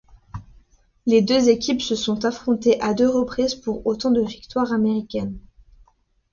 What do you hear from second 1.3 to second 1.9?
équipes